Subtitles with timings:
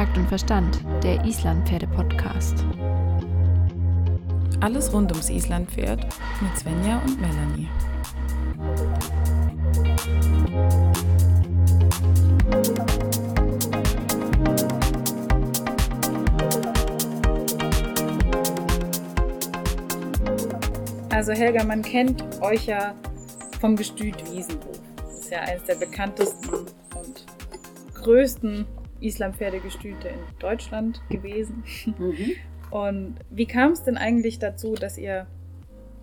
[0.00, 2.64] Takt und Verstand, der Islandpferde-Podcast.
[4.60, 6.06] Alles rund ums Islandpferd
[6.40, 7.68] mit Svenja und Melanie.
[21.10, 22.94] Also Helga, man kennt euch ja
[23.60, 24.80] vom Gestüt Wiesenhof.
[24.96, 26.54] Das ist ja eines der bekanntesten
[26.94, 27.26] und
[27.92, 28.64] größten
[29.00, 31.64] Islampferdegestüte in Deutschland gewesen.
[31.98, 32.36] Mhm.
[32.70, 35.26] Und wie kam es denn eigentlich dazu, dass ihr,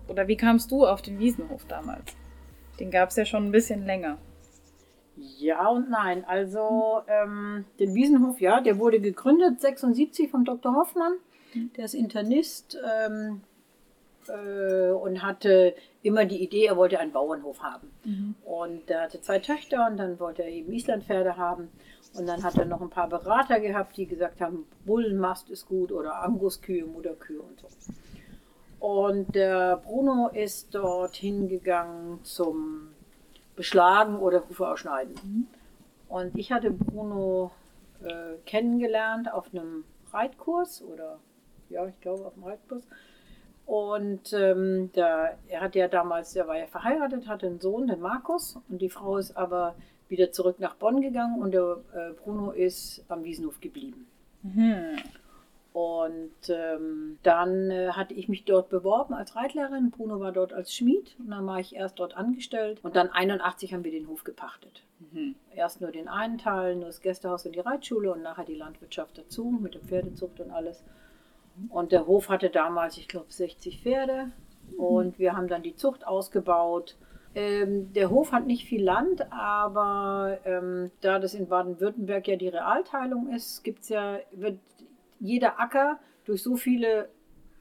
[0.06, 2.16] oder wie kamst du auf den Wiesenhof damals?
[2.78, 4.18] Den gab es ja schon ein bisschen länger.
[5.38, 6.24] Ja und nein.
[6.26, 10.74] Also ähm, den Wiesenhof, ja, der wurde gegründet 76 vom Dr.
[10.74, 11.14] Hoffmann.
[11.76, 13.40] Der ist Internist ähm,
[14.28, 17.90] äh, und hatte immer die Idee, er wollte einen Bauernhof haben.
[18.04, 18.34] Mhm.
[18.44, 21.68] Und er hatte zwei Töchter und dann wollte er eben Islandpferde haben.
[22.14, 25.92] Und dann hat er noch ein paar Berater gehabt, die gesagt haben, Bullenmast ist gut
[25.92, 27.68] oder Anguskühe, Mutterkühe und so.
[28.80, 32.88] Und der Bruno ist dort hingegangen zum
[33.56, 35.14] Beschlagen oder Hufe ausschneiden.
[35.22, 35.46] Mhm.
[36.08, 37.50] Und ich hatte Bruno
[38.02, 41.18] äh, kennengelernt auf einem Reitkurs oder
[41.68, 42.84] ja, ich glaube auf einem Reitkurs.
[43.66, 48.00] Und ähm, der, er hat ja damals, er war ja verheiratet, hatte einen Sohn, den
[48.00, 49.74] Markus, und die Frau ist aber
[50.08, 54.06] wieder zurück nach Bonn gegangen und der äh, Bruno ist am Wiesenhof geblieben.
[54.42, 54.96] Mhm.
[55.72, 59.90] Und ähm, dann äh, hatte ich mich dort beworben als Reitlehrerin.
[59.90, 62.80] Bruno war dort als Schmied und dann war ich erst dort angestellt.
[62.82, 64.82] Und dann 81 haben wir den Hof gepachtet.
[65.12, 65.36] Mhm.
[65.54, 69.18] Erst nur den einen Teil, nur das Gästehaus und die Reitschule und nachher die Landwirtschaft
[69.18, 70.82] dazu mit der Pferdezucht und alles.
[71.68, 74.32] Und der Hof hatte damals, ich glaube, 60 Pferde.
[74.72, 74.80] Mhm.
[74.80, 76.96] Und wir haben dann die Zucht ausgebaut
[77.38, 82.48] ähm, der Hof hat nicht viel Land, aber ähm, da das in Baden-Württemberg ja die
[82.48, 84.58] Realteilung ist, gibt's ja, wird
[85.20, 87.08] jeder Acker durch so viele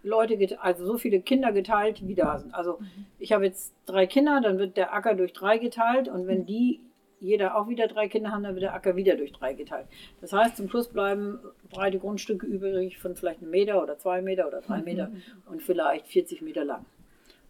[0.01, 2.55] Leute, also so viele Kinder geteilt, wie da sind.
[2.55, 3.05] Also mhm.
[3.19, 6.81] ich habe jetzt drei Kinder, dann wird der Acker durch drei geteilt und wenn die
[7.19, 9.85] jeder auch wieder drei Kinder haben, dann wird der Acker wieder durch drei geteilt.
[10.21, 11.37] Das heißt, zum Schluss bleiben
[11.69, 14.85] breite Grundstücke übrig von vielleicht einem Meter oder zwei Meter oder drei mhm.
[14.85, 15.11] Meter
[15.45, 16.83] und vielleicht 40 Meter lang.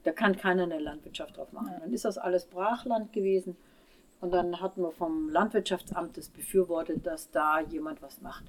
[0.07, 1.73] Da kann keiner eine Landwirtschaft drauf machen.
[1.81, 3.57] Dann ist das alles Brachland gewesen.
[4.22, 8.45] Und dann hatten wir vom Landwirtschaftsamt das befürwortet, dass da jemand was macht.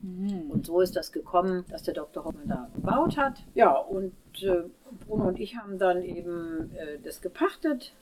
[0.00, 0.50] Mhm.
[0.50, 2.24] Und so ist das gekommen, dass der Dr.
[2.24, 3.44] Hoffmann da gebaut hat.
[3.54, 4.62] Ja, und äh,
[5.06, 7.92] Bruno und ich haben dann eben äh, das gepachtet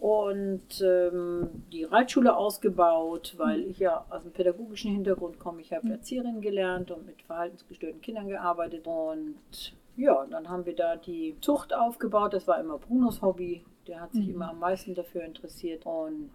[0.00, 5.60] und ähm, die Reitschule ausgebaut, weil ich ja aus dem pädagogischen Hintergrund komme.
[5.60, 5.92] Ich habe mhm.
[5.92, 8.86] Erzieherin gelernt und mit verhaltensgestörten Kindern gearbeitet.
[8.86, 12.32] Und ja, dann haben wir da die Zucht aufgebaut.
[12.32, 13.64] Das war immer Brunos Hobby.
[13.86, 14.34] Der hat sich mhm.
[14.34, 15.84] immer am meisten dafür interessiert.
[15.86, 16.30] Und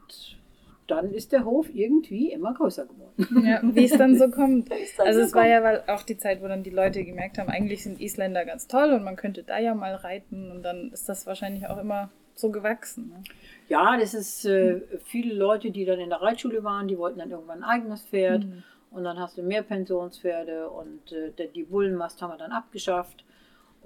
[0.87, 3.45] dann ist der Hof irgendwie immer größer geworden.
[3.45, 4.69] Ja, wie es dann so kommt.
[4.97, 5.43] Dann also so es kommt.
[5.43, 8.45] war ja weil auch die Zeit, wo dann die Leute gemerkt haben, eigentlich sind Isländer
[8.45, 11.77] ganz toll und man könnte da ja mal reiten und dann ist das wahrscheinlich auch
[11.77, 13.09] immer so gewachsen.
[13.09, 13.23] Ne?
[13.67, 17.31] Ja, das ist äh, viele Leute, die dann in der Reitschule waren, die wollten dann
[17.31, 18.63] irgendwann ein eigenes Pferd mhm.
[18.91, 23.25] und dann hast du mehr Pensionspferde und äh, die Bullenmast haben wir dann abgeschafft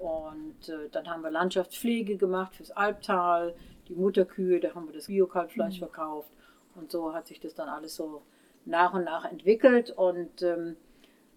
[0.02, 3.54] und äh, dann haben wir Landschaftspflege gemacht fürs Albtal,
[3.88, 5.86] die Mutterkühe, da haben wir das Biokalbfleisch mhm.
[5.86, 6.32] verkauft.
[6.74, 8.22] Und so hat sich das dann alles so
[8.64, 9.90] nach und nach entwickelt.
[9.90, 10.76] Und ähm,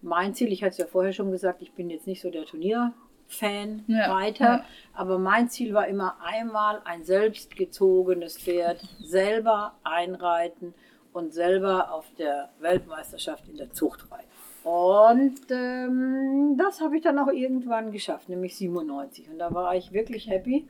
[0.02, 2.44] mein Ziel, ich hatte es ja vorher schon gesagt, ich bin jetzt nicht so der
[2.44, 4.64] Turnierfan, ja, Reiter, ja.
[4.94, 10.74] aber mein Ziel war immer einmal ein selbstgezogenes Pferd selber einreiten
[11.12, 14.35] und selber auf der Weltmeisterschaft in der Zucht reiten.
[14.66, 19.30] Und ähm, das habe ich dann auch irgendwann geschafft, nämlich 97.
[19.30, 20.66] Und da war ich wirklich happy.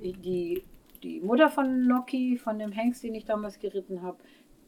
[0.00, 0.62] Die,
[1.02, 4.18] die Mutter von Noki, von dem Hengst, den ich damals geritten habe,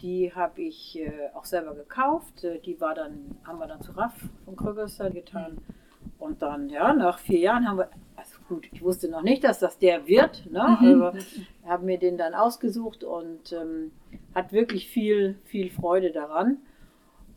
[0.02, 2.42] die habe ich äh, auch selber gekauft.
[2.42, 4.14] Äh, die war dann, haben wir dann zu Raff
[4.44, 5.58] von Krögerster getan.
[6.18, 9.60] Und dann, ja, nach vier Jahren haben wir, also gut, ich wusste noch nicht, dass
[9.60, 10.78] das der wird, ne?
[10.80, 11.00] Mhm.
[11.00, 11.14] aber
[11.64, 13.92] habe mir den dann ausgesucht und ähm,
[14.34, 16.58] hat wirklich viel, viel Freude daran.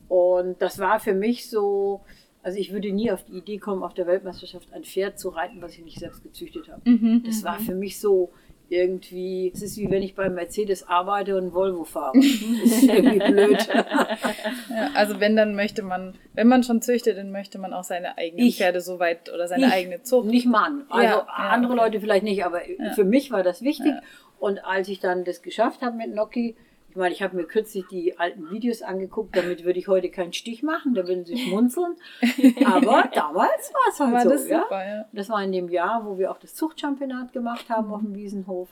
[0.08, 2.02] Und das war für mich so,
[2.44, 5.62] also ich würde nie auf die Idee kommen, auf der Weltmeisterschaft ein Pferd zu reiten,
[5.62, 6.90] was ich nicht selbst gezüchtet habe.
[6.90, 7.64] Mhm, das war mhm.
[7.66, 8.32] für mich so
[8.70, 12.18] irgendwie, es ist wie wenn ich bei Mercedes arbeite und Volvo fahre.
[12.18, 13.68] Das ist irgendwie blöd.
[14.70, 18.18] ja, also wenn, dann möchte man, wenn man schon züchtet, dann möchte man auch seine
[18.18, 20.28] eigenen ich, Pferde so weit oder seine ich, eigene Zucht.
[20.28, 20.86] Nicht Mann.
[20.90, 21.82] Also ja, andere okay.
[21.82, 22.62] Leute vielleicht nicht, aber
[22.96, 23.94] für mich war das wichtig.
[24.40, 26.56] Und als ich dann das geschafft habe mit Noki,
[26.98, 30.64] meine, ich habe mir kürzlich die alten Videos angeguckt, damit würde ich heute keinen Stich
[30.64, 31.96] machen, da würden sie schmunzeln.
[32.66, 34.30] Aber damals war es halt war so.
[34.30, 34.64] Das, ja?
[34.64, 35.06] Super, ja.
[35.14, 37.94] das war in dem Jahr, wo wir auch das Zuchtchampionat gemacht haben mhm.
[37.94, 38.70] auf dem Wiesenhof.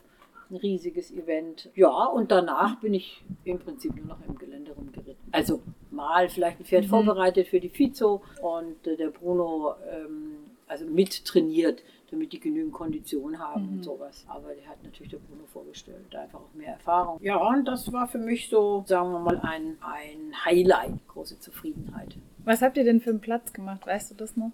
[0.51, 1.71] Ein riesiges Event.
[1.73, 5.15] Ja, und danach bin ich im Prinzip nur noch im Gelände rumgeritten.
[5.31, 6.89] Also mal vielleicht ein Pferd Mhm.
[6.89, 10.35] vorbereitet für die Fizo und äh, der Bruno ähm,
[10.67, 13.73] also mit trainiert, damit die genügend Kondition haben Mhm.
[13.77, 14.25] und sowas.
[14.27, 17.19] Aber der hat natürlich der Bruno vorgestellt, da einfach auch mehr Erfahrung.
[17.21, 22.15] Ja, und das war für mich so, sagen wir mal, ein, ein Highlight, große Zufriedenheit.
[22.43, 23.85] Was habt ihr denn für einen Platz gemacht?
[23.87, 24.51] Weißt du das noch?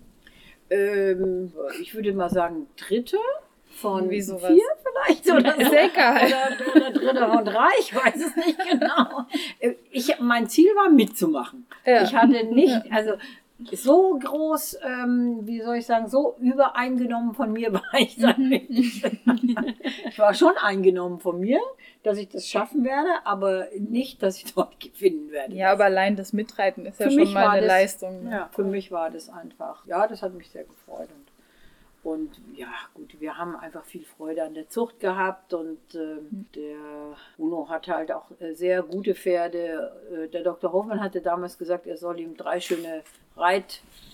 [0.69, 1.51] Ähm,
[1.81, 3.18] ich würde mal sagen, dritte
[3.68, 4.48] von Wie sowas.
[4.51, 5.62] vier vielleicht oder so.
[5.71, 9.25] Oder, oder dritte von drei, ich weiß es nicht genau.
[9.59, 11.65] Äh, Ich, mein Ziel war mitzumachen.
[11.86, 12.03] Ja.
[12.03, 13.13] Ich hatte nicht, also
[13.71, 19.03] so groß, ähm, wie soll ich sagen, so übereingenommen von mir war ich dann nicht.
[20.07, 21.59] ich war schon eingenommen von mir,
[22.03, 25.53] dass ich das schaffen werde, aber nicht, dass ich dort gewinnen werde.
[25.55, 28.23] Ja, aber allein das Mitreiten ist ja Für schon mich mal eine das- Leistung.
[28.23, 28.31] ne?
[28.31, 31.09] Ja, für mich war das einfach, ja, das hat mich sehr gefreut.
[31.15, 31.30] Und,
[32.03, 37.15] und ja, gut, wir haben einfach viel Freude an der Zucht gehabt und ähm, der
[37.38, 39.92] Uno hat halt auch äh, sehr gute Pferde.
[40.12, 40.71] Äh, der Dr.
[40.74, 43.03] Hoffmann hatte damals gesagt, er soll ihm drei schöne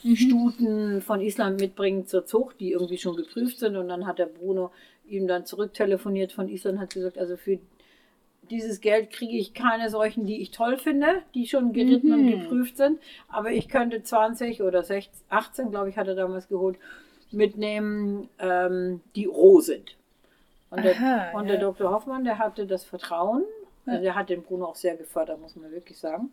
[0.04, 3.76] Reitstuten von Island mitbringen zur Zucht, die irgendwie schon geprüft sind.
[3.76, 4.72] Und dann hat der Bruno
[5.08, 7.60] ihm dann zurücktelefoniert von Island, hat gesagt, also für
[8.50, 12.40] dieses Geld kriege ich keine solchen, die ich toll finde, die schon geritten und Mhm.
[12.42, 13.00] geprüft sind.
[13.28, 16.78] Aber ich könnte 20 oder 16, 18, glaube ich, hat er damals geholt,
[17.32, 19.98] mitnehmen, ähm, die roh sind.
[20.70, 21.54] Und, der, Aha, und ja.
[21.54, 21.92] der Dr.
[21.92, 23.44] Hoffmann, der hatte das Vertrauen,
[23.86, 26.30] also der hat den Bruno auch sehr gefördert, muss man wirklich sagen.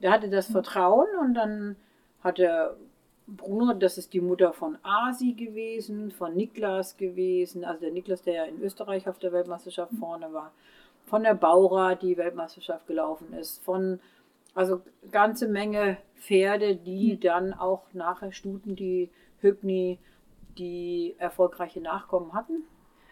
[0.00, 1.76] Der hatte das Vertrauen und dann
[2.22, 2.76] hat der
[3.26, 8.34] Bruno, das ist die Mutter von Asi gewesen, von Niklas gewesen, also der Niklas, der
[8.34, 10.52] ja in Österreich auf der Weltmeisterschaft vorne war,
[11.04, 14.00] von der Baura, die Weltmeisterschaft gelaufen ist, von
[14.54, 14.80] also
[15.12, 19.10] ganze Menge Pferde, die dann auch nachher Stuten, die
[19.40, 19.98] Hübni,
[20.58, 22.64] die erfolgreiche Nachkommen hatten.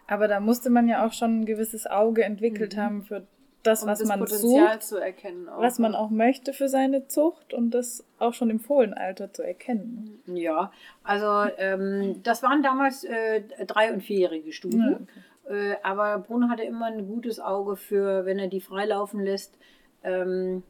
[0.07, 3.27] Aber da musste man ja auch schon ein gewisses Auge entwickelt haben für
[3.63, 5.49] das, um was das man Potenzial sucht, zu erkennen.
[5.49, 5.61] Auch.
[5.61, 10.21] was man auch möchte für seine Zucht und das auch schon im Fohlenalter zu erkennen.
[10.25, 10.71] Ja,
[11.03, 15.07] also ähm, das waren damals äh, drei- und vierjährige Stuten.
[15.49, 19.57] Äh, aber Bruno hatte immer ein gutes Auge für, wenn er die freilaufen lässt.
[20.03, 20.63] Ähm,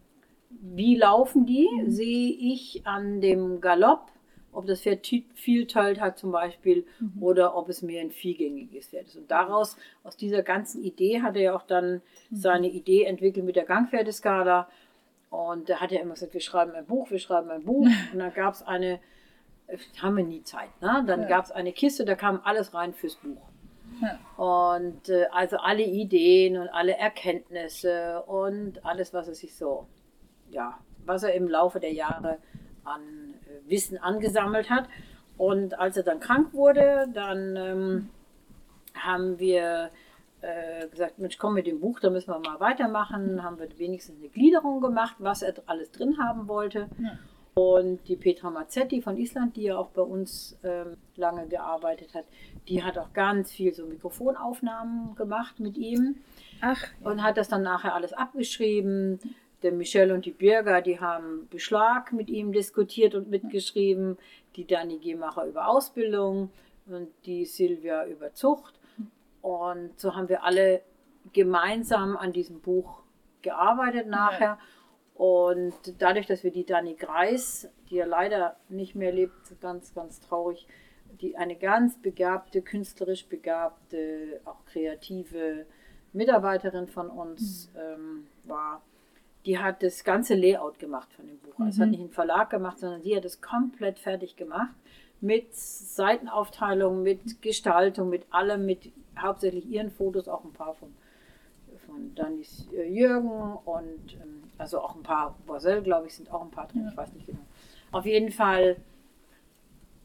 [0.50, 1.68] wie laufen die?
[1.88, 4.12] Sehe ich an dem Galopp,
[4.58, 6.86] ob das Pferd viel teilt hat zum Beispiel
[7.22, 9.16] oder ob es mehr ein viehgängiges Pferd ist.
[9.16, 12.02] Und daraus, aus dieser ganzen Idee, hat er ja auch dann
[12.32, 14.68] seine Idee entwickelt mit der Gangpferdeskala.
[15.30, 17.86] Und da hat er immer gesagt, wir schreiben ein Buch, wir schreiben ein Buch.
[18.14, 19.00] Und dann gab es eine,
[19.68, 21.04] äh, haben wir nie Zeit, ne?
[21.06, 21.28] Dann Ja.
[21.28, 23.42] gab es eine Kiste, da kam alles rein fürs Buch.
[24.02, 24.20] Ja.
[24.44, 29.86] Und äh, also alle Ideen und alle Erkenntnisse und alles, was er sich so,
[30.50, 32.38] ja, was er im Laufe der Jahre
[32.88, 33.02] an
[33.46, 34.88] äh, Wissen angesammelt hat.
[35.38, 38.10] Und als er dann krank wurde, dann ähm,
[38.96, 39.92] haben wir
[40.42, 43.44] äh, gesagt, Mensch, komm mit dem Buch, da müssen wir mal weitermachen.
[43.44, 46.90] Haben wir wenigstens eine Gliederung gemacht, was er alles drin haben wollte.
[47.00, 47.18] Ja.
[47.58, 52.26] Und die Petra Mazzetti von Island, die ja auch bei uns ähm, lange gearbeitet hat,
[52.68, 56.18] die hat auch ganz viel so Mikrofonaufnahmen gemacht mit ihm
[56.62, 59.20] Ach, und hat das dann nachher alles abgeschrieben.
[59.64, 64.18] Der Michel und die Birger, die haben Beschlag mit ihm diskutiert und mitgeschrieben.
[64.56, 66.52] Die Dani Gehmacher über Ausbildung
[66.86, 68.80] und die Silvia über Zucht.
[69.42, 70.82] Und so haben wir alle
[71.34, 73.04] gemeinsam an diesem Buch
[73.42, 74.60] gearbeitet nachher.
[75.16, 80.20] Und dadurch, dass wir die Dani Greis, die ja leider nicht mehr lebt, ganz, ganz
[80.20, 80.68] traurig,
[81.22, 85.66] die eine ganz begabte, künstlerisch begabte, auch kreative
[86.14, 88.84] Mitarbeiterin von uns ähm, war,
[89.48, 91.54] die hat das ganze Layout gemacht von dem Buch.
[91.58, 94.76] Also Es hat nicht ein Verlag gemacht, sondern sie hat es komplett fertig gemacht.
[95.22, 100.94] Mit Seitenaufteilung, mit Gestaltung, mit allem, mit hauptsächlich ihren Fotos, auch ein paar von,
[101.86, 106.42] von Danis äh, Jürgen und ähm, also auch ein paar Boiselle, glaube ich, sind auch
[106.42, 107.40] ein paar drin, ich weiß nicht genau.
[107.92, 108.76] Auf jeden Fall.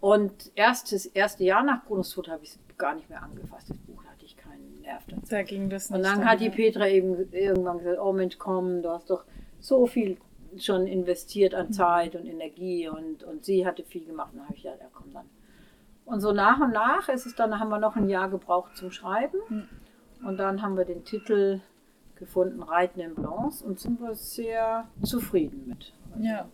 [0.01, 3.71] Und erst das erste Jahr nach Brunos Tod habe ich es gar nicht mehr angefasst,
[3.71, 5.23] das Buch, hatte ich keinen Nerv dazu.
[5.29, 5.97] da ging das nicht.
[5.97, 9.25] Und dann hat die Petra eben irgendwann gesagt, oh Mensch, komm, du hast doch
[9.63, 10.19] so viel
[10.59, 14.33] schon investiert an Zeit und Energie und, und sie hatte viel gemacht.
[14.33, 15.31] Und dann habe ich ja komm dann.
[16.05, 18.91] Und so nach und nach ist es dann, haben wir noch ein Jahr gebraucht zum
[18.91, 19.39] Schreiben.
[20.25, 21.61] Und dann haben wir den Titel
[22.17, 25.93] gefunden, Reiten in Blanche und sind wir sehr zufrieden mit.
[26.21, 26.49] Ja.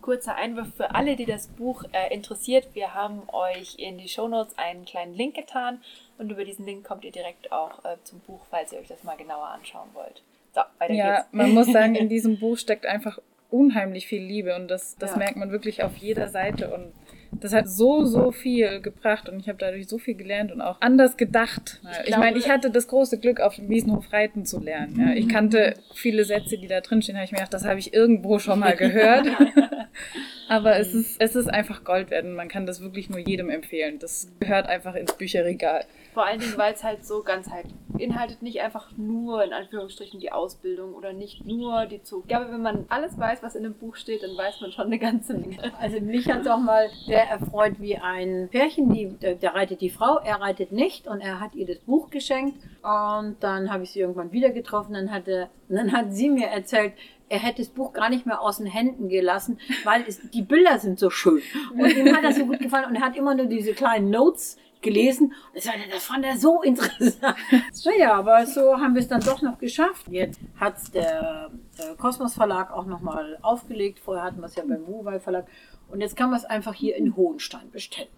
[0.00, 2.68] Kurzer Einwurf für alle, die das Buch äh, interessiert.
[2.74, 5.82] Wir haben euch in die Shownotes einen kleinen Link getan
[6.18, 9.02] und über diesen Link kommt ihr direkt auch äh, zum Buch, falls ihr euch das
[9.02, 10.22] mal genauer anschauen wollt.
[10.58, 11.28] So, weiter Ja, geht's.
[11.32, 13.18] man muss sagen, in diesem Buch steckt einfach
[13.50, 15.16] unheimlich viel Liebe und das, das Ja.
[15.18, 16.92] merkt man wirklich auf jeder Seite und
[17.30, 20.80] das hat so, so viel gebracht und ich habe dadurch so viel gelernt und auch
[20.80, 21.78] anders gedacht.
[22.02, 24.98] Ich, ich meine, ich hatte das große Glück, auf dem Wiesenhof reiten zu lernen.
[24.98, 25.14] Ja.
[25.14, 27.92] Ich kannte viele Sätze, die da drin stehen, habe ich mir gedacht, das habe ich
[27.92, 29.26] irgendwo schon mal gehört.
[30.48, 33.50] Aber es ist, es ist einfach Gold wert und man kann das wirklich nur jedem
[33.50, 33.98] empfehlen.
[33.98, 35.84] Das gehört einfach ins Bücherregal.
[36.18, 40.18] Vor allen Dingen, weil es halt so ganz halt beinhaltet nicht einfach nur in Anführungsstrichen
[40.18, 42.22] die Ausbildung oder nicht nur die Zug.
[42.22, 44.86] Ich glaube, wenn man alles weiß, was in dem Buch steht, dann weiß man schon
[44.86, 45.58] eine ganze Menge.
[45.78, 49.90] Also mich hat es auch mal sehr erfreut, wie ein Pärchen, die, da reitet die
[49.90, 53.92] Frau, er reitet nicht und er hat ihr das Buch geschenkt und dann habe ich
[53.92, 56.94] sie irgendwann wieder getroffen, dann, hatte, dann hat sie mir erzählt,
[57.28, 60.78] er hätte das Buch gar nicht mehr aus den Händen gelassen, weil es, die Bilder
[60.78, 61.42] sind so schön.
[61.72, 64.56] Und ihm hat das so gut gefallen und er hat immer nur diese kleinen Notes
[64.82, 65.32] gelesen.
[65.54, 67.36] Das, das fand er so interessant.
[67.84, 70.06] naja, aber so haben wir es dann doch noch geschafft.
[70.08, 73.98] Jetzt hat es der, der Kosmos Verlag auch nochmal aufgelegt.
[73.98, 75.46] Vorher hatten wir es ja beim Ruwei Verlag.
[75.88, 78.08] Und jetzt kann man es einfach hier in Hohenstein bestellen.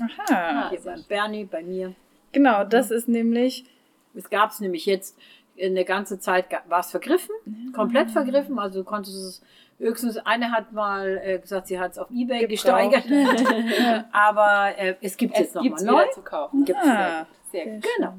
[0.00, 0.70] Aha.
[0.70, 1.94] Hier bei Bernie, bei mir.
[2.32, 3.64] Genau, das ist nämlich.
[4.14, 5.18] Es gab es nämlich jetzt
[5.60, 7.34] eine ganze Zeit, war es vergriffen,
[7.74, 8.58] komplett vergriffen.
[8.58, 9.42] Also du konntest es
[9.78, 12.48] Höchstens eine hat mal äh, gesagt, sie hat es auf Ebay Gebraucht.
[12.50, 13.04] gesteigert.
[14.12, 16.04] Aber äh, es gibt es jetzt nochmal neu.
[16.12, 16.64] zu kaufen.
[16.64, 17.84] Gibt's Ah, Sehr gut.
[17.96, 18.14] Genau.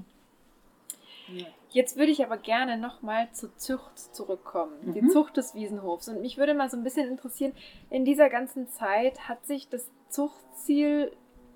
[1.70, 4.72] Jetzt würde ich aber gerne nochmal zur Zucht zurückkommen.
[4.96, 5.10] Die Mhm.
[5.10, 6.08] Zucht des Wiesenhofs.
[6.08, 7.52] Und mich würde mal so ein bisschen interessieren,
[7.90, 11.12] in dieser ganzen Zeit hat sich das Zuchtziel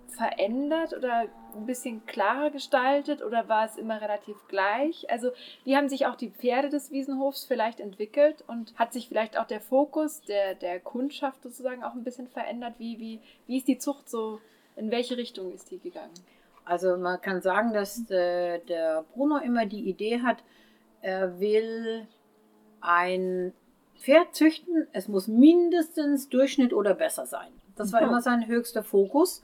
[0.10, 5.10] verändert oder ein bisschen klarer gestaltet oder war es immer relativ gleich?
[5.10, 5.32] Also
[5.64, 9.48] wie haben sich auch die Pferde des Wiesenhofs vielleicht entwickelt und hat sich vielleicht auch
[9.48, 12.76] der Fokus der, der Kundschaft sozusagen auch ein bisschen verändert?
[12.78, 14.40] Wie, wie, wie ist die Zucht so,
[14.76, 16.14] in welche Richtung ist die gegangen?
[16.66, 20.38] Also man kann sagen, dass äh, der Bruno immer die Idee hat,
[21.02, 22.08] er will
[22.82, 23.54] ein
[23.98, 27.50] Pferd züchten, es muss mindestens Durchschnitt oder besser sein.
[27.76, 29.44] Das war immer sein höchster Fokus.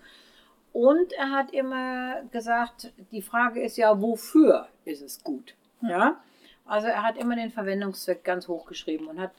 [0.78, 5.56] Und er hat immer gesagt, die Frage ist ja, wofür ist es gut?
[5.82, 6.22] Ja,
[6.68, 9.32] also er hat immer den Verwendungszweck ganz hoch geschrieben und hat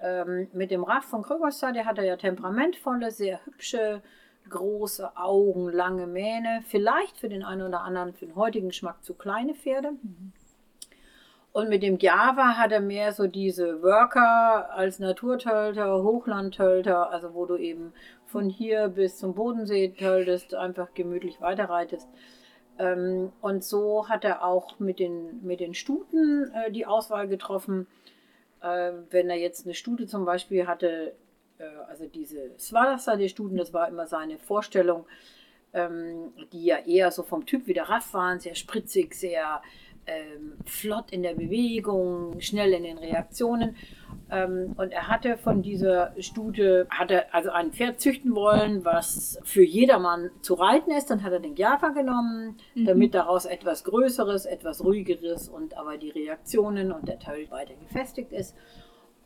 [0.00, 4.00] ähm, mit dem Raff von Krögerster, der hat er ja temperamentvolle, sehr hübsche,
[4.48, 9.14] große Augen, lange Mähne, vielleicht für den einen oder anderen, für den heutigen Geschmack zu
[9.14, 9.90] kleine Pferde.
[11.50, 17.44] Und mit dem Java hat er mehr so diese Worker als Naturtölter, Hochlandtölter, also wo
[17.44, 17.92] du eben
[18.26, 22.08] von hier bis zum Bodensee töltest, einfach gemütlich weiterreitest.
[22.78, 27.86] Ähm, und so hat er auch mit den, mit den Stuten äh, die Auswahl getroffen.
[28.60, 31.14] Äh, wenn er jetzt eine Stute zum Beispiel hatte,
[31.58, 35.06] äh, also diese Svalasa, die Stuten, das war immer seine Vorstellung,
[35.72, 39.62] ähm, die ja eher so vom Typ wie der Raff waren, sehr spritzig, sehr
[40.06, 43.76] ähm, flott in der Bewegung, schnell in den Reaktionen.
[44.30, 49.64] Ähm, und er hatte von dieser Stute, hatte also ein Pferd züchten wollen, was für
[49.64, 51.10] jedermann zu reiten ist.
[51.10, 56.10] Dann hat er den Java genommen, damit daraus etwas Größeres, etwas Ruhigeres und aber die
[56.10, 58.56] Reaktionen und der Teil weiter gefestigt ist.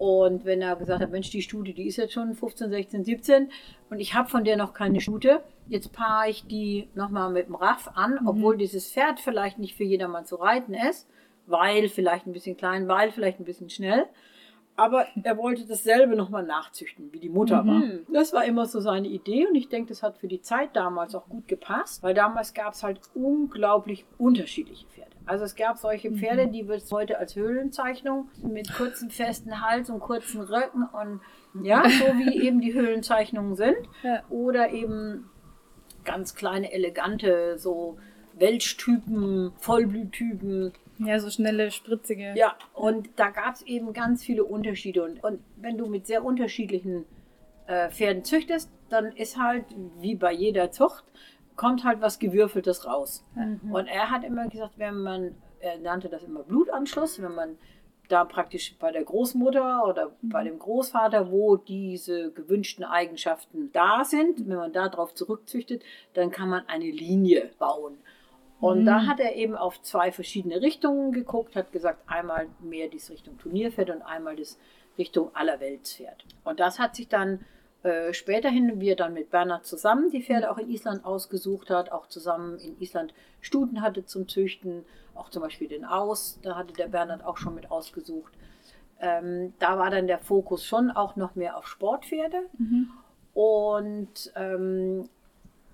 [0.01, 3.51] Und wenn er gesagt hat, Mensch, die Stute, die ist jetzt schon 15, 16, 17
[3.91, 7.55] und ich habe von der noch keine Stute, jetzt paare ich die nochmal mit dem
[7.55, 11.07] Raff an, obwohl dieses Pferd vielleicht nicht für jedermann zu reiten ist,
[11.45, 14.07] weil vielleicht ein bisschen klein, weil vielleicht ein bisschen schnell.
[14.75, 17.83] Aber er wollte dasselbe nochmal nachzüchten, wie die Mutter war.
[18.11, 21.15] Das war immer so seine Idee und ich denke, das hat für die Zeit damals
[21.15, 25.10] auch gut gepasst, weil damals gab es halt unglaublich unterschiedliche Pferde.
[25.31, 29.89] Also es gab solche Pferde, die wird es heute als Höhlenzeichnung mit kurzem festen Hals
[29.89, 31.21] und kurzen Röcken und
[31.65, 33.77] ja, so wie eben die Höhlenzeichnungen sind.
[34.03, 34.25] Ja.
[34.29, 35.31] Oder eben
[36.03, 37.97] ganz kleine, elegante, so
[38.41, 40.73] Welschtypen, Vollblüttypen.
[40.99, 42.35] Ja, so schnelle, spritzige.
[42.35, 45.05] Ja, und da gab es eben ganz viele Unterschiede.
[45.05, 47.05] Und, und wenn du mit sehr unterschiedlichen
[47.69, 49.65] äh, Pferden züchtest, dann ist halt,
[50.01, 51.05] wie bei jeder Zucht,
[51.61, 53.23] kommt halt was Gewürfeltes raus.
[53.71, 57.59] Und er hat immer gesagt, wenn man, er nannte das immer Blutanschluss, wenn man
[58.09, 64.49] da praktisch bei der Großmutter oder bei dem Großvater, wo diese gewünschten Eigenschaften da sind,
[64.49, 65.83] wenn man darauf zurückzüchtet,
[66.15, 67.99] dann kann man eine Linie bauen.
[68.59, 73.11] Und da hat er eben auf zwei verschiedene Richtungen geguckt, hat gesagt, einmal mehr dies
[73.11, 74.59] Richtung Turnierpferd und einmal das
[74.97, 76.25] Richtung Allerweltspferd.
[76.43, 77.45] Und das hat sich dann
[77.83, 81.93] äh, späterhin, wie er dann mit Bernhard zusammen die Pferde auch in Island ausgesucht hat,
[81.93, 84.85] auch zusammen in Island Stuten hatte zum Züchten,
[85.15, 88.33] auch zum Beispiel den Aus, da hatte der Bernhard auch schon mit ausgesucht.
[89.01, 92.43] Ähm, da war dann der Fokus schon auch noch mehr auf Sportpferde.
[93.33, 95.09] Und, ähm,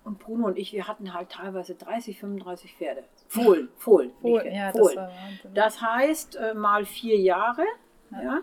[0.04, 3.02] und Bruno und ich, wir hatten halt teilweise 30, 35 Pferde.
[3.26, 4.12] Fohlen, Fohlen.
[4.20, 4.96] Fohlen, ja, das Fohlen.
[4.96, 5.54] Wahnsinn.
[5.54, 7.64] Das heißt, äh, mal vier Jahre.
[8.12, 8.42] Ja.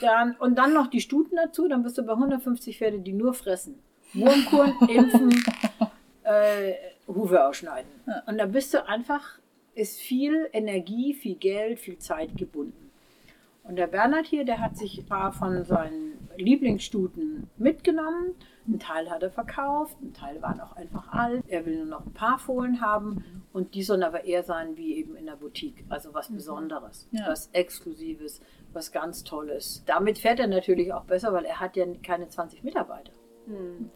[0.00, 3.34] Dann, und dann noch die Stuten dazu, dann bist du bei 150 Pferde, die nur
[3.34, 3.82] fressen.
[4.12, 5.44] Wurmkuren, Impfen,
[6.22, 6.74] äh,
[7.06, 7.90] Hufe ausschneiden.
[8.26, 9.38] Und da bist du einfach,
[9.74, 12.83] ist viel Energie, viel Geld, viel Zeit gebunden.
[13.64, 18.34] Und der Bernhard hier, der hat sich ein paar von seinen Lieblingsstuten mitgenommen.
[18.68, 21.44] Ein Teil hat er verkauft, ein Teil war noch einfach alt.
[21.48, 24.94] Er will nur noch ein paar Fohlen haben und die sollen aber eher sein wie
[24.96, 25.84] eben in der Boutique.
[25.88, 27.26] Also was Besonderes, Ja.
[27.28, 28.40] was Exklusives,
[28.72, 29.82] was ganz Tolles.
[29.86, 33.12] Damit fährt er natürlich auch besser, weil er hat ja keine 20 Mitarbeiter.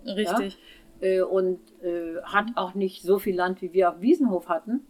[0.07, 0.59] Richtig.
[1.01, 4.87] Äh, und äh, hat auch nicht so viel Land, wie wir auf Wiesenhof hatten.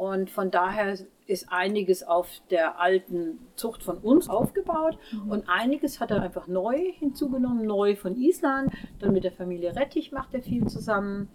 [0.00, 4.96] Und von daher ist einiges auf der alten Zucht von uns aufgebaut
[5.28, 8.72] und einiges hat er einfach neu hinzugenommen, neu von Island.
[8.98, 11.28] Dann mit der Familie Rettich macht er viel zusammen.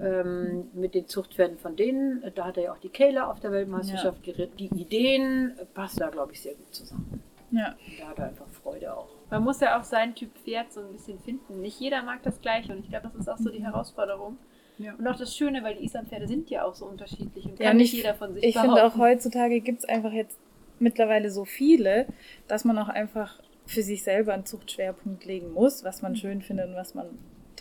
[0.00, 3.52] Ähm, mit den Zuchtpferden von denen, da hat er ja auch die Kayla auf der
[3.52, 4.56] Weltmeisterschaft geritten.
[4.56, 7.22] Die Ideen passen da, glaube ich, sehr gut zusammen.
[7.50, 7.72] Ja.
[7.72, 9.08] Und da hat er einfach Freude auch.
[9.30, 11.60] Man muss ja auch seinen Typ Pferd so ein bisschen finden.
[11.60, 14.38] Nicht jeder mag das gleiche und ich glaube, das ist auch so die Herausforderung.
[14.78, 14.94] Ja.
[14.94, 17.74] Und auch das Schöne, weil die Islandpferde sind ja auch so unterschiedlich und kann Ja,
[17.74, 20.38] nicht ich, jeder von sich ich finde auch heutzutage gibt es einfach jetzt
[20.78, 22.06] mittlerweile so viele,
[22.46, 26.68] dass man auch einfach für sich selber einen Zuchtschwerpunkt legen muss, was man schön findet
[26.68, 27.06] und was man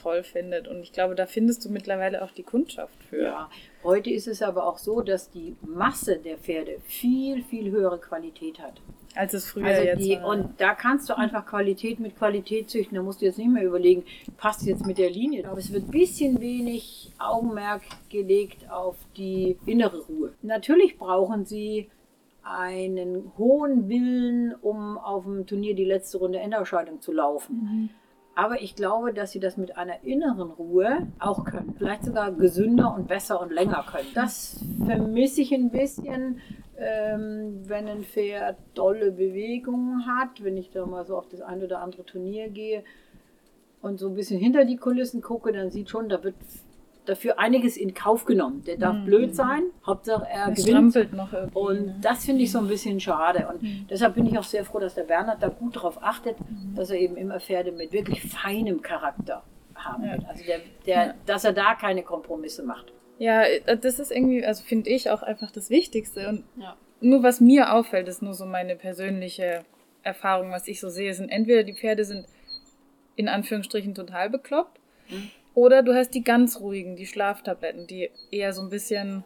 [0.08, 0.68] toll findet.
[0.68, 3.24] Und ich glaube, da findest du mittlerweile auch die Kundschaft für.
[3.24, 3.50] Ja,
[3.84, 8.60] heute ist es aber auch so, dass die Masse der Pferde viel, viel höhere Qualität
[8.60, 8.82] hat.
[9.16, 10.28] Als es früher Also jetzt die, war.
[10.28, 12.96] und da kannst du einfach Qualität mit Qualität züchten.
[12.96, 14.04] Da musst du jetzt nicht mehr überlegen,
[14.38, 15.48] passt jetzt mit der Linie.
[15.50, 20.34] Aber es wird ein bisschen wenig Augenmerk gelegt auf die innere Ruhe.
[20.42, 21.90] Natürlich brauchen sie
[22.44, 27.90] einen hohen Willen, um auf dem Turnier die letzte Runde Endausscheidung zu laufen.
[28.38, 31.74] Aber ich glaube, dass sie das mit einer inneren Ruhe auch können.
[31.76, 34.10] Vielleicht sogar gesünder und besser und länger können.
[34.14, 36.40] Das vermisse ich ein bisschen,
[36.78, 40.44] ähm, wenn ein Pferd dolle Bewegungen hat.
[40.44, 42.84] Wenn ich da mal so auf das ein oder andere Turnier gehe
[43.82, 46.36] und so ein bisschen hinter die Kulissen gucke, dann sieht schon, da wird
[47.08, 48.64] dafür einiges in Kauf genommen.
[48.66, 51.14] Der darf blöd sein, Hauptsache er es gewinnt.
[51.14, 51.58] noch irgendwie.
[51.58, 51.96] Und ne?
[52.02, 53.48] das finde ich so ein bisschen schade.
[53.48, 56.36] Und deshalb bin ich auch sehr froh, dass der Bernhard da gut darauf achtet,
[56.76, 59.44] dass er eben immer Pferde mit wirklich feinem Charakter
[59.76, 60.14] haben Ja.
[60.14, 60.26] will.
[60.28, 62.92] Also der, der, dass er da keine Kompromisse macht.
[63.20, 66.28] Ja, äh, das ist irgendwie, also finde ich auch einfach das Wichtigste.
[66.30, 66.76] Und Ja.
[67.02, 69.64] nur was mir auffällt, ist nur so meine persönliche
[70.04, 72.26] Erfahrung, was ich so sehe, sind entweder die Pferde sind
[73.16, 74.80] in Anführungsstrichen total bekloppt
[75.10, 75.32] Mhm.
[75.58, 79.24] Oder du hast die ganz ruhigen, die Schlaftabletten, die eher so ein bisschen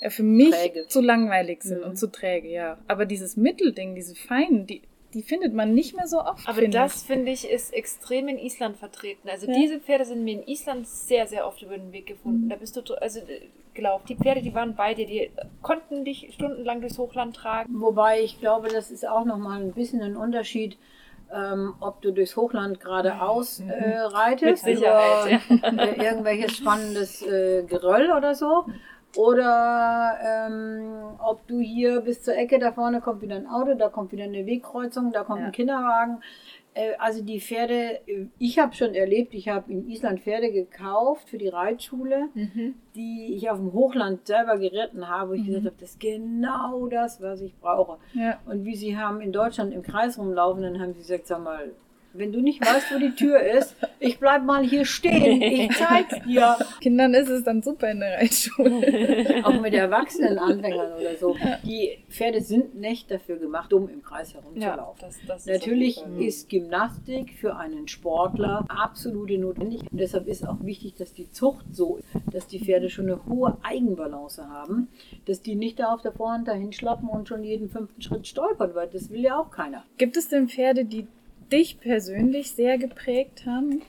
[0.00, 0.86] ja, für mich Träge.
[0.88, 1.88] zu langweilig sind Mhm.
[1.90, 2.78] und zu träge, ja.
[2.88, 4.80] Aber dieses Mittelding, diese feinen, die,
[5.12, 6.48] die findet man nicht mehr so oft.
[6.48, 9.28] Aber finde das, finde ich, ist extrem in Island vertreten.
[9.28, 9.52] Also Ja.
[9.52, 12.48] diese Pferde sind mir in Island sehr, sehr oft über den Weg gefunden.
[12.48, 14.06] Da bist du also äh, gelaufen.
[14.08, 17.70] Die Pferde, die waren bei dir, die äh, konnten dich stundenlang durchs Hochland tragen.
[17.78, 20.78] Wobei ich glaube, das ist auch nochmal ein bisschen ein Unterschied,
[21.34, 27.64] ähm, ob du durchs Hochland geradeaus äh, reitest, Mit Sicherheit, über äh, irgendwelches spannendes äh,
[27.64, 28.66] Geröll oder so.
[29.16, 33.88] Oder ähm, ob du hier bis zur Ecke, da vorne kommt wieder ein Auto, da
[33.88, 35.46] kommt wieder eine Wegkreuzung, da kommt Ja.
[35.46, 36.20] ein Kinderwagen.
[36.74, 41.28] Äh, also die Pferde, äh, ich habe schon erlebt, ich habe in Island Pferde gekauft
[41.28, 42.28] für die Reitschule
[42.96, 46.86] die ich auf dem Hochland selber geritten habe, wo ich gesagt habe, das ist genau
[46.88, 47.98] das, was ich brauche.
[48.12, 48.38] Ja.
[48.46, 51.72] Und wie sie haben in Deutschland im Kreis rumlaufen, dann haben sie gesagt, sag mal,
[52.14, 56.14] wenn du nicht weißt, wo die Tür ist, ich bleib mal hier stehen, ich zeig's
[56.26, 56.56] dir.
[56.80, 59.40] Kindern ist es dann super in der Reitschule.
[59.44, 61.36] Auch mit erwachsenen Anfängern oder so.
[61.64, 65.00] Die Pferde sind nicht dafür gemacht, um im Kreis herumzulaufen.
[65.00, 69.90] das, das ist Natürlich Fall- ist Gymnastik für einen Sportler absolute Notwendigkeit.
[69.92, 73.24] Und deshalb ist auch wichtig, dass die Zucht so ist, dass die Pferde schon eine
[73.26, 74.88] hohe Eigenbalance haben,
[75.26, 78.74] dass die nicht da auf der Vorhand dahin schlappen und schon jeden fünften Schritt stolpern,
[78.74, 79.84] weil das will ja auch keiner.
[79.98, 81.06] Gibt es denn Pferde, die
[81.52, 83.82] dich persönlich sehr geprägt haben?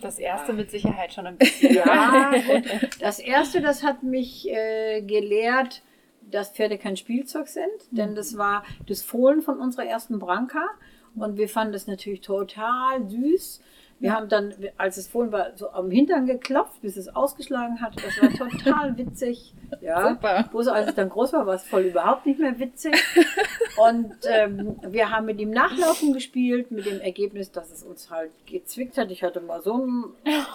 [0.00, 1.74] das erste mit Sicherheit schon ein bisschen.
[1.74, 3.00] Ja, gut.
[3.00, 5.82] Das erste, das hat mich äh, gelehrt,
[6.30, 10.66] dass Pferde kein Spielzeug sind, denn das war das Fohlen von unserer ersten Branka
[11.14, 13.60] und wir fanden das natürlich total süß.
[14.02, 17.94] Wir haben dann, als es Fohlen war, so am Hintern geklopft, bis es ausgeschlagen hat.
[17.96, 19.54] Das war total witzig.
[19.80, 20.10] Ja.
[20.10, 20.48] Super.
[20.50, 22.94] Bloß als es dann groß war, war es voll überhaupt nicht mehr witzig.
[23.76, 28.32] Und ähm, wir haben mit ihm Nachlaufen gespielt, mit dem Ergebnis, dass es uns halt
[28.46, 29.10] gezwickt hat.
[29.10, 30.04] Ich hatte mal so einen,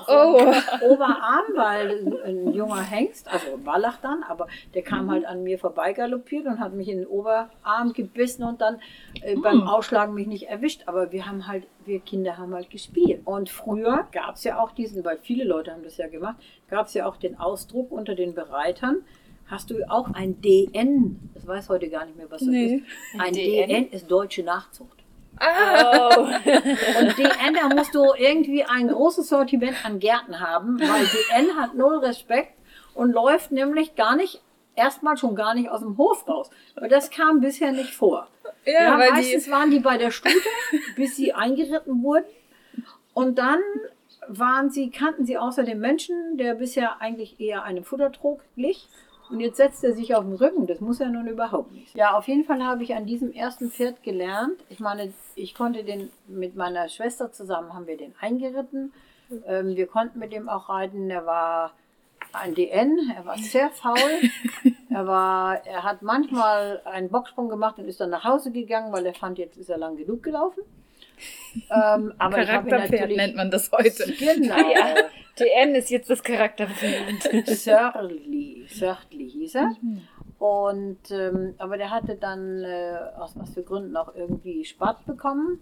[0.08, 0.38] so Oh.
[0.38, 5.44] einen Oberarm, weil ein, ein junger Hengst, also Wallach dann, aber der kam halt an
[5.44, 8.80] mir vorbei galoppiert und hat mich in den Oberarm gebissen und dann
[9.22, 10.84] äh, beim Ausschlagen mich nicht erwischt.
[10.86, 13.22] Aber wir haben halt, wir Kinder haben halt gespielt.
[13.26, 16.36] Und früher gab es ja auch diesen, weil viele Leute haben das ja gemacht,
[16.70, 18.98] gab es ja auch den Ausdruck unter den Bereitern,
[19.48, 22.76] hast du auch ein DN, das weiß heute gar nicht mehr, was das Nee.
[22.76, 22.84] ist.
[23.20, 23.70] Ein DN?
[23.70, 24.98] DN ist deutsche Nachzucht.
[25.40, 26.20] Oh.
[26.24, 31.76] Und DN, da musst du irgendwie ein großes Sortiment an Gärten haben, weil DN hat
[31.76, 32.54] null Respekt
[32.96, 34.42] und läuft nämlich gar nicht,
[34.76, 36.50] erstmal schon gar nicht aus dem Hof raus.
[36.76, 38.28] Aber das kam bisher nicht vor.
[38.68, 40.36] Ja, weil meistens die, waren die bei der Stute,
[40.96, 42.26] bis sie eingeritten wurden.
[43.14, 43.60] Und dann
[44.28, 48.88] waren sie, kannten sie außer dem Menschen, der bisher eigentlich eher einem Futtertrog glich.
[49.30, 50.68] Und jetzt setzt er sich auf den Rücken.
[50.68, 51.96] Das muss er nun überhaupt nicht.
[51.96, 54.58] Ja, auf jeden Fall habe ich an diesem ersten Pferd gelernt.
[54.70, 58.94] Ich meine, ich konnte den mit meiner Schwester zusammen haben wir den eingeritten.
[59.46, 61.10] Ähm, wir konnten mit dem auch reiten.
[61.10, 61.74] Er war
[62.38, 63.12] ein DN.
[63.16, 63.96] Er war sehr faul.
[64.90, 69.06] Er war, er hat manchmal einen Bocksprung gemacht und ist dann nach Hause gegangen, weil
[69.06, 70.64] er fand, jetzt ist er lang genug gelaufen.
[71.70, 74.12] Ähm, aber Charakterpferd nennt man das heute.
[74.18, 74.56] Genau.
[74.56, 74.96] Ja.
[75.40, 77.48] DN ist jetzt das Charakterbild.
[77.48, 79.76] Sörli, Sörli hieß er.
[80.40, 85.60] Und, ähm, aber der hatte dann äh, aus was für Gründen auch irgendwie Spatt bekommen.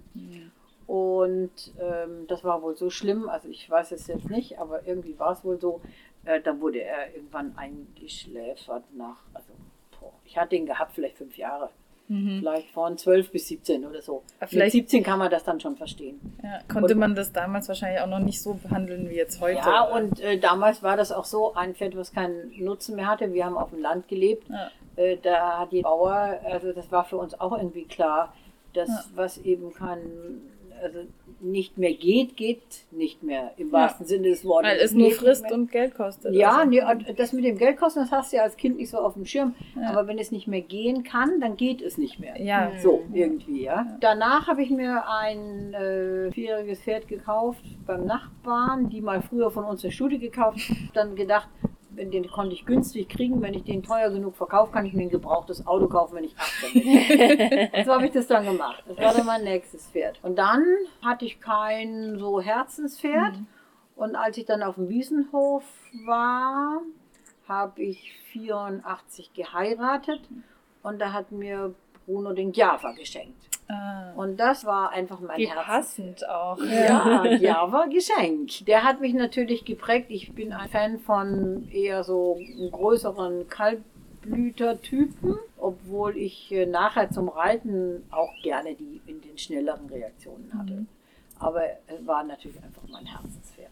[0.88, 5.18] Und ähm, das war wohl so schlimm, also ich weiß es jetzt nicht, aber irgendwie
[5.18, 5.82] war es wohl so.
[6.26, 9.54] Äh, dann wurde er irgendwann eingeschläfert nach, also
[10.00, 11.70] boah, ich hatte ihn gehabt, vielleicht fünf Jahre.
[12.08, 14.18] Vielleicht von 12 bis 17 oder so.
[14.38, 16.20] Aber Mit vielleicht- 17 kann man das dann schon verstehen.
[16.44, 19.58] Ja, konnte man das damals wahrscheinlich auch noch nicht so behandeln wie jetzt heute.
[19.58, 23.34] Ja, und äh, damals war das auch so ein Pferd, was keinen Nutzen mehr hatte.
[23.34, 24.48] Wir haben auf dem Land gelebt.
[24.50, 24.70] Ja.
[24.98, 28.36] Äh, da hat die Bauer, also das war für uns auch irgendwie klar,
[28.74, 29.04] dass Ja.
[29.16, 30.00] was eben kein,
[30.84, 31.00] also
[31.42, 34.72] nicht mehr geht, geht nicht mehr im wahrsten Sinne des Wortes.
[34.72, 36.34] Weil es nur frisst und Geld kostet.
[36.34, 36.70] Ja, also.
[36.70, 39.14] nee, und das mit dem Geldkosten, das hast du ja als Kind nicht so auf
[39.14, 39.56] dem Schirm.
[39.76, 39.90] Ja.
[39.90, 42.42] Aber wenn es nicht mehr gehen kann, dann geht es nicht mehr.
[42.42, 43.98] Ja, So, irgendwie, ja.
[44.00, 49.66] Danach habe ich mir ein äh, vierjähriges Pferd gekauft beim Nachbarn, die mal früher von
[49.66, 50.60] uns eine Studie gekauft.
[50.94, 51.50] Dann gedacht,
[51.96, 55.04] wenn den konnte ich günstig kriegen, wenn ich den teuer genug verkaufe, kann ich mir
[55.04, 57.86] ein gebrauchtes Auto kaufen, wenn ich 18 bin.
[57.86, 58.84] so habe ich das dann gemacht.
[58.88, 60.20] Das war dann mein nächstes Pferd.
[60.24, 60.64] Und dann
[61.04, 63.36] hatte ich kein so Herzenspferd.
[63.96, 65.64] Und als ich dann auf dem Wiesenhof
[66.06, 66.82] war,
[67.48, 70.22] habe ich 84 geheiratet
[70.84, 71.74] und da hat mir
[72.06, 73.55] Bruno den Java geschenkt.
[73.68, 74.14] Ah.
[74.16, 75.66] Und das war einfach mein Wie Herz.
[75.66, 76.58] passend auch.
[76.60, 78.66] Ja, Java Geschenk.
[78.66, 80.08] Der hat mich natürlich geprägt.
[80.10, 82.40] Ich bin ein Fan von eher so
[82.72, 90.52] größeren Kaltblütertypen, obwohl ich äh, nachher zum Reiten auch gerne die in den schnelleren Reaktionen
[90.58, 90.86] hatte.
[91.40, 93.72] Aber es war natürlich einfach mein Herzenspferd.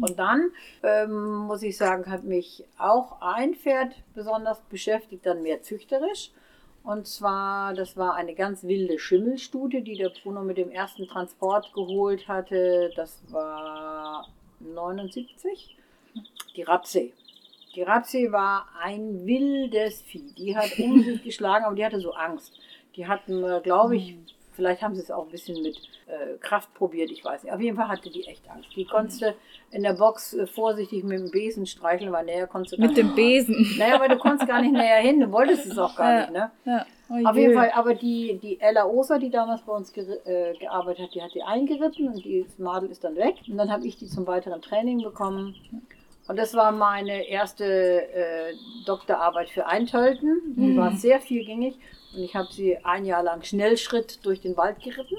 [0.00, 0.50] Und dann
[0.82, 6.32] ähm, muss ich sagen, hat mich auch ein Pferd besonders beschäftigt, dann mehr züchterisch.
[6.86, 11.72] Und zwar, das war eine ganz wilde Schimmelstute, die der Bruno mit dem ersten Transport
[11.74, 12.92] geholt hatte.
[12.94, 14.28] Das war
[14.60, 15.76] 79.
[16.54, 17.12] Die Rapsee.
[17.74, 20.32] Die Rapsee war ein wildes Vieh.
[20.38, 22.56] Die hat um sich geschlagen, aber die hatte so Angst.
[22.94, 24.14] Die hatten, äh, glaube ich,
[24.56, 27.52] vielleicht haben sie es auch ein bisschen mit äh, Kraft probiert, ich weiß nicht.
[27.52, 28.70] Auf jeden Fall hatte die echt Angst.
[28.74, 29.34] Die konntest du
[29.70, 33.06] in der Box äh, vorsichtig mit dem Besen streicheln, weil näher konntest du Mit dem
[33.08, 33.66] nicht- Besen.
[33.78, 36.20] Naja, aber du konntest gar nicht näher hin, du wolltest es auch gar Ja.
[36.22, 36.50] nicht, ne?
[36.64, 36.86] Ja.
[37.08, 37.42] Oh Auf je.
[37.42, 41.22] jeden Fall, aber die, die Ella Oser, die damals bei uns äh, gearbeitet hat, die
[41.22, 43.36] hat die eingeritten und die Madel ist dann weg.
[43.48, 45.54] Und dann habe ich die zum weiteren Training bekommen.
[46.28, 50.54] Und das war meine erste äh, Doktorarbeit für Eintölten.
[50.56, 50.76] Die Mhm.
[50.76, 51.76] war sehr vielgängig
[52.14, 55.16] und ich habe sie ein Jahr lang Schnellschritt durch den Wald geritten.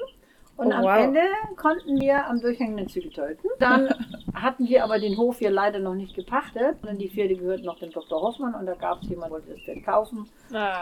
[0.57, 0.97] Und Oh, am wow.
[0.97, 1.21] Ende
[1.55, 3.47] konnten wir am durchhängenden Zügel tölten.
[3.59, 3.93] Dann
[4.33, 7.77] hatten wir aber den Hof hier leider noch nicht gepachtet, sondern die Pferde gehörten noch
[7.77, 8.19] dem Dr.
[8.19, 10.27] Hoffmann und da gab es jemanden, der wollte das Pferd kaufen.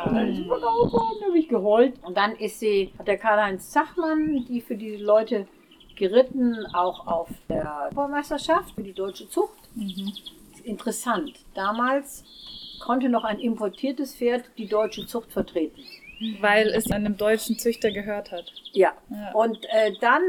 [0.05, 1.93] Und dann ist sie verkauft worden, da habe ich geheult.
[2.03, 5.45] Und dann ist sie, hat der Karl-Heinz Zachmann, die für die Leute
[5.95, 9.57] geritten, auch auf der Europameisterschaft für die deutsche Zucht.
[10.53, 11.33] Ist interessant.
[11.53, 12.23] Damals
[12.79, 15.81] konnte noch ein importiertes Pferd die deutsche Zucht vertreten.
[16.39, 18.51] Weil es einem deutschen Züchter gehört hat.
[18.71, 18.93] Ja.
[19.09, 19.31] Ja.
[19.33, 20.21] Und äh, dann,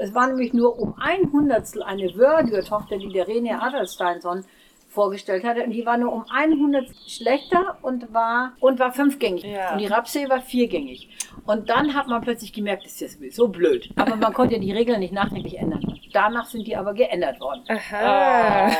[0.00, 4.44] es war nämlich nur um ein Hundertstel eine Wördiger-Tochter, die der René Adelsteinson
[4.88, 5.62] vorgestellt hatte.
[5.62, 9.44] Und die war nur um ein Hundertstel schlechter und war, und war fünfgängig.
[9.44, 9.72] Ja.
[9.72, 11.08] Und die Rapsee war viergängig.
[11.46, 13.90] Und dann hat man plötzlich gemerkt, das ist jetzt so blöd.
[13.96, 15.98] Aber man konnte ja die Regeln nicht nachträglich ändern.
[16.12, 17.62] Danach sind die aber geändert worden.
[17.68, 18.70] Aha.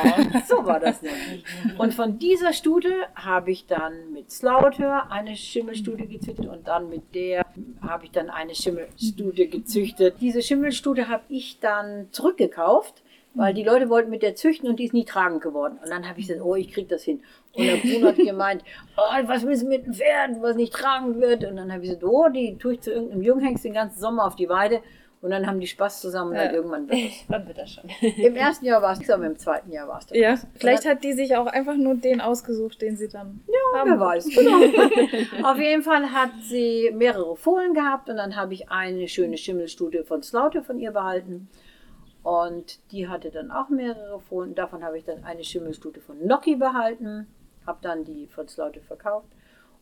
[0.47, 1.43] So war das nämlich.
[1.77, 7.13] Und von dieser Stute habe ich dann mit Slaughter eine Schimmelstute gezüchtet und dann mit
[7.15, 7.45] der
[7.81, 10.15] habe ich dann eine Schimmelstute gezüchtet.
[10.19, 13.03] Diese Schimmelstute habe ich dann zurückgekauft,
[13.35, 15.77] weil die Leute wollten mit der züchten und die ist nie tragend geworden.
[15.83, 17.21] Und dann habe ich gesagt, oh, ich krieg das hin.
[17.53, 18.63] Und der Bruno hat gemeint,
[18.97, 21.43] oh, was willst du mit dem Pferd, was nicht tragend wird?
[21.45, 24.25] Und dann habe ich gesagt, oh, die tue ich zu irgendeinem Junghengst den ganzen Sommer
[24.25, 24.81] auf die Weide.
[25.21, 26.53] Und dann haben die Spaß zusammen und dann Ja.
[26.53, 27.25] irgendwann wird es.
[27.27, 27.83] Dann wird das schon.
[28.01, 30.17] Im ersten Jahr war es nichts, aber im zweiten Jahr war es dann.
[30.17, 30.47] Ja, was.
[30.55, 33.41] vielleicht hat die sich auch einfach nur den ausgesucht, den sie dann
[33.75, 33.89] haben.
[33.89, 35.43] Wer weiß, genau.
[35.43, 40.05] Auf jeden Fall hat sie mehrere Fohlen gehabt und dann habe ich eine schöne Schimmelstute
[40.05, 41.49] von Slaute von ihr behalten.
[42.23, 44.55] Und die hatte dann auch mehrere Fohlen.
[44.55, 47.27] Davon habe ich dann eine Schimmelstute von Noki behalten.
[47.65, 49.27] Habe dann die von Slaute verkauft.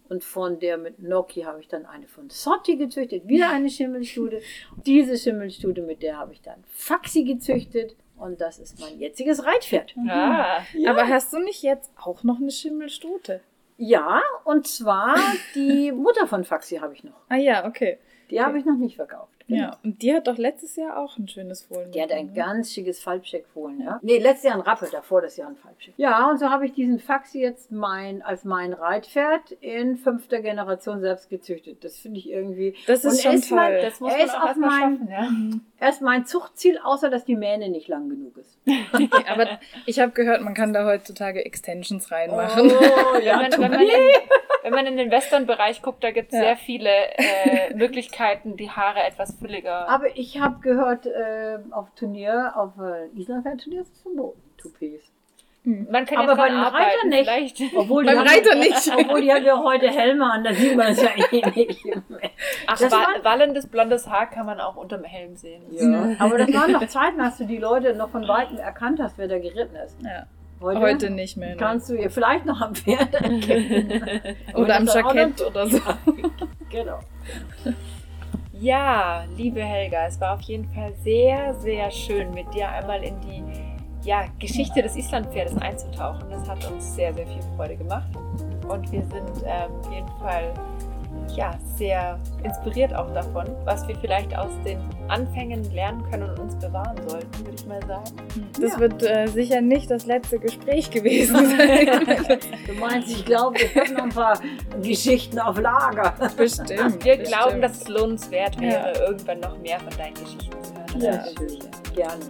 [0.10, 3.28] Und von der mit Noki habe ich dann eine von Sotti gezüchtet.
[3.28, 4.41] Wieder eine Schimmelstute.
[4.86, 7.95] Diese Schimmelstute, mit der habe ich dann Faxi gezüchtet.
[8.15, 9.95] Und das ist mein jetziges Reitpferd.
[10.10, 13.41] Ah, Aber hast du nicht jetzt auch noch eine Schimmelstute?
[13.78, 15.17] Ja, und zwar
[15.54, 17.19] die Mutter von Faxi habe ich noch.
[17.30, 18.00] Ah ja, okay.
[18.32, 19.37] Die habe ich noch nicht verkauft.
[19.50, 21.92] Ja, und die hat doch letztes Jahr auch ein schönes Fohlen.
[21.92, 23.98] Die hat ein bekommen, ganz schickes Falbscheckfohlen, ja.
[24.02, 25.94] Nee, letztes Jahr ein Rappe, davor das Jahr ein Falbscheck.
[25.98, 31.00] Ja, und so habe ich diesen Faxi jetzt mein, als mein Reitpferd in fünfter Generation
[31.00, 31.84] selbst gezüchtet.
[31.86, 32.76] Das finde ich irgendwie.
[32.88, 33.82] Das ist Und schon ist mein- toll.
[33.84, 35.60] das muss Er man ist auch erstmal mein- schaffen, ja.
[35.80, 38.58] Er ist mein Zuchtziel, außer dass die Mähne nicht lang genug ist.
[39.30, 39.48] Aber
[39.86, 42.72] ich habe gehört, man kann da heutzutage Extensions reinmachen.
[42.72, 42.74] Oh,
[43.22, 43.80] Wenn man, wenn, man
[44.68, 46.46] wenn man in den Western-Bereich guckt, da gibt es Ja.
[46.46, 49.88] sehr viele äh, Möglichkeiten, die Haare etwas fülliger.
[49.90, 55.02] Aber ich habe gehört, äh, auf Turnier, auf äh, Islandfeld-Turnier ist es verboten, Toupees.
[55.64, 57.30] man kann aber ja bei den Reitern nicht.
[57.58, 57.76] vielleicht.
[57.76, 58.92] Obwohl Beim haben- Reiter nicht.
[58.98, 61.86] Obwohl die haben ja heute Helme an, da sieht man es ja eh nicht.
[62.68, 65.62] Ach, Das wa war- wallendes blondes Haar kann man auch unterm Helm sehen.
[65.72, 66.16] Ja.
[66.20, 69.28] Aber das waren noch Zeiten, als du die Leute noch von Weitem erkannt hast, wer
[69.28, 69.98] da geritten ist.
[70.04, 70.26] Ja.
[70.60, 71.56] Heute, Heute nicht mehr.
[71.56, 74.36] Kannst du ihr vielleicht noch am Pferd erkennen.
[74.56, 75.80] Oder am Jackett oder so.
[76.70, 77.00] Genau.
[78.54, 83.20] Ja, liebe Helga, es war auf jeden Fall sehr, sehr schön, mit dir einmal in
[83.22, 83.43] die
[84.08, 86.30] ja, Geschichte des Islandpferdes einzutauchen.
[86.30, 88.10] Das hat uns sehr, sehr viel Freude gemacht.
[88.67, 90.54] Und wir sind ähm, auf jeden Fall
[91.36, 96.56] ja, sehr inspiriert auch davon, was wir vielleicht aus den Anfängen lernen können und uns
[96.56, 98.04] bewahren sollten, würde ich mal sagen.
[98.60, 98.80] Das Ja.
[98.80, 102.38] wird äh, sicher nicht das letzte Gespräch gewesen sein.
[102.68, 104.40] Du meinst, ich glaube, wir haben noch ein paar
[104.82, 106.13] Geschichten auf Lager.
[106.38, 106.70] Bestimmt.
[106.70, 107.24] Wir bestimmt.
[107.24, 109.02] glauben, dass es lohnenswert wäre, Ja.
[109.08, 111.02] irgendwann noch mehr von deinen Geschichten zu hören.
[111.02, 111.70] Ja, sicher.
[111.96, 112.24] Gerne.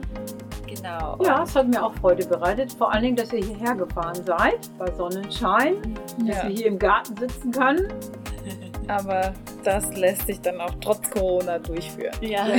[0.67, 1.17] Genau.
[1.23, 2.71] Ja, es hat mir auch Freude bereitet.
[2.73, 5.75] Vor allen Dingen, dass ihr hierher gefahren seid, bei Sonnenschein,
[6.25, 6.47] dass Ja.
[6.49, 7.87] wir hier im Garten sitzen können.
[8.87, 12.15] Aber das lässt sich dann auch trotz Corona durchführen.
[12.21, 12.47] ja.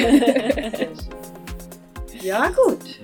[2.21, 3.01] Ja, gut.